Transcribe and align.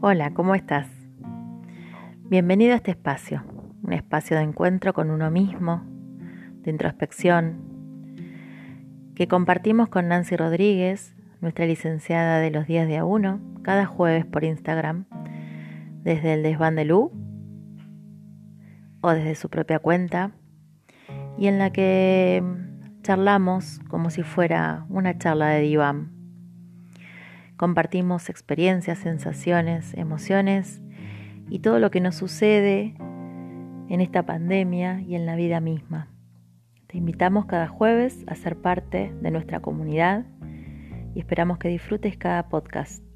Hola, 0.00 0.32
¿cómo 0.32 0.54
estás? 0.54 0.86
Bienvenido 2.30 2.74
a 2.74 2.76
este 2.76 2.92
espacio, 2.92 3.42
un 3.82 3.92
espacio 3.92 4.36
de 4.36 4.44
encuentro 4.44 4.94
con 4.94 5.10
uno 5.10 5.28
mismo, 5.32 5.82
de 6.62 6.70
introspección, 6.70 7.56
que 9.16 9.26
compartimos 9.26 9.88
con 9.88 10.06
Nancy 10.06 10.36
Rodríguez, 10.36 11.16
nuestra 11.40 11.66
licenciada 11.66 12.38
de 12.38 12.52
los 12.52 12.68
días 12.68 12.86
de 12.86 13.02
A1, 13.02 13.62
cada 13.62 13.86
jueves 13.86 14.24
por 14.24 14.44
Instagram, 14.44 15.06
desde 16.04 16.34
el 16.34 16.44
desván 16.44 16.76
de 16.76 16.84
Lu 16.84 17.10
o 19.00 19.10
desde 19.10 19.34
su 19.34 19.50
propia 19.50 19.80
cuenta, 19.80 20.30
y 21.36 21.48
en 21.48 21.58
la 21.58 21.72
que 21.72 22.44
charlamos 23.02 23.80
como 23.88 24.10
si 24.10 24.22
fuera 24.22 24.86
una 24.90 25.18
charla 25.18 25.48
de 25.48 25.62
diván. 25.62 26.17
Compartimos 27.58 28.30
experiencias, 28.30 29.00
sensaciones, 29.00 29.92
emociones 29.94 30.80
y 31.50 31.58
todo 31.58 31.80
lo 31.80 31.90
que 31.90 32.00
nos 32.00 32.14
sucede 32.14 32.94
en 33.88 34.00
esta 34.00 34.24
pandemia 34.24 35.00
y 35.00 35.16
en 35.16 35.26
la 35.26 35.34
vida 35.34 35.58
misma. 35.58 36.08
Te 36.86 36.98
invitamos 36.98 37.46
cada 37.46 37.66
jueves 37.66 38.22
a 38.28 38.36
ser 38.36 38.56
parte 38.56 39.12
de 39.20 39.30
nuestra 39.32 39.58
comunidad 39.58 40.24
y 41.16 41.18
esperamos 41.18 41.58
que 41.58 41.68
disfrutes 41.68 42.16
cada 42.16 42.48
podcast. 42.48 43.07